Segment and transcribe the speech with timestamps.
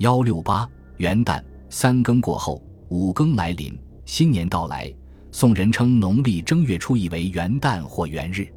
[0.00, 4.90] 幺六八元旦，三更过后，五更来临，新年到来。
[5.30, 8.48] 宋人称农历正月初一为元旦或元日。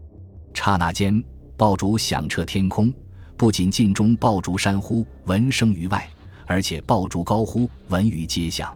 [0.54, 1.22] 刹那间，
[1.58, 2.94] 爆竹响彻天空，
[3.36, 6.10] 不仅晋中爆竹山呼闻声于外，
[6.46, 8.74] 而且爆竹高呼闻于街巷。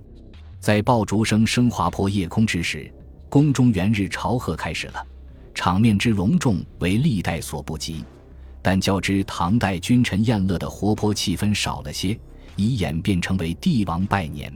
[0.59, 2.93] 在爆竹声声划破夜空之时，
[3.29, 5.01] 宫中元日朝贺开始了，
[5.55, 8.03] 场面之隆重为历代所不及。
[8.61, 12.19] 但较之唐代君臣宴乐的活泼气氛少了些，
[12.57, 14.51] 已演变成为帝王拜年。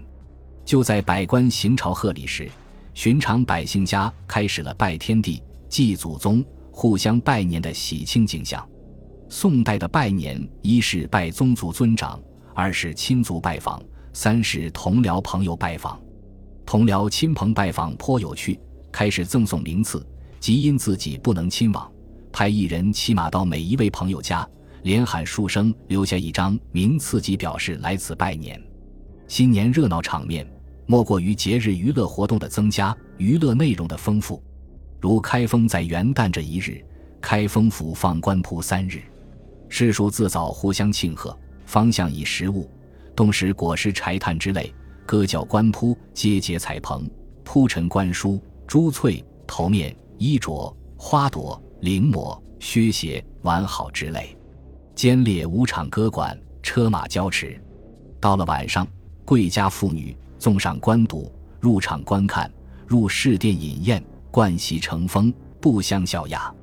[0.66, 2.50] 就在百官行朝贺礼时，
[2.94, 8.68] 寻常百姓家开始了拜天地、祭祖宗、互相拜年的喜庆景象。
[9.30, 12.22] 宋代的拜年，一是拜宗族尊长，
[12.54, 16.00] 二是亲族拜访，三是同僚朋友拜访。
[16.66, 18.60] 同僚亲朋拜访颇有趣，
[18.92, 20.06] 开始赠送名次，
[20.40, 21.90] 即因自己不能亲往，
[22.32, 24.48] 派一人骑马到每一位朋友家，
[24.84, 28.62] 连喊数声，留下一张名次，即表示来此拜年。
[29.28, 30.46] 新年热闹场面。
[30.88, 34.44] 莫过于节日娱乐活动的增加，娱乐内容的丰富，
[35.00, 36.84] 如开封在元旦这一日，
[37.22, 39.00] 开封府放官铺三日，
[39.70, 42.70] 士庶自早互相庆贺，方向以食物、
[43.16, 44.74] 冻食果实、柴炭之类，
[45.06, 47.10] 割脚官铺，阶节彩棚，
[47.46, 54.36] 铺陈官书、珠翠、头面、衣着、花朵、绫抹、靴鞋、完好之类，
[55.02, 57.60] 兼列舞场歌馆，车马交驰。
[58.20, 58.88] 到了晚上，
[59.26, 60.16] 贵家妇女。
[60.38, 62.52] 送上官赌，入场观看，
[62.86, 66.54] 入室殿饮宴，冠席成风，不相笑雅。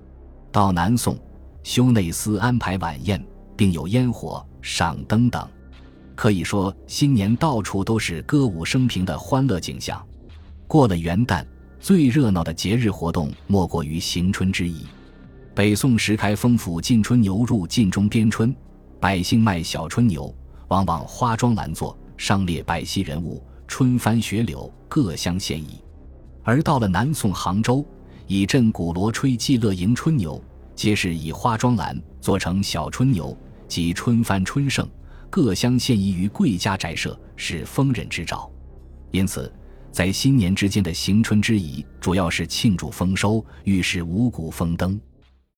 [0.52, 1.18] 到南宋，
[1.64, 3.20] 修内司安排晚宴，
[3.56, 5.44] 并有烟火、赏灯等，
[6.14, 10.00] 可以说新年到处都是歌舞升平的欢乐景象。
[10.68, 11.44] 过了元旦，
[11.80, 14.86] 最热闹的节日活动莫过于行春之仪。
[15.58, 18.54] 北宋时，开封府进春牛入晋中边春，
[19.00, 20.32] 百姓卖小春牛，
[20.68, 23.42] 往往花装兰座，上列百戏人物。
[23.66, 25.82] 春幡雪柳各相献艺，
[26.44, 27.84] 而到了南宋杭州，
[28.28, 30.40] 以镇鼓锣吹伎乐迎春牛，
[30.76, 33.36] 皆是以花装兰做成小春牛，
[33.66, 34.88] 即春幡春盛，
[35.28, 38.48] 各相献艺于贵家宅舍，是丰人之兆。
[39.10, 39.52] 因此，
[39.90, 44.96] 在新年之间的行春之仪，主要是庆祝丰收，预示五谷丰登。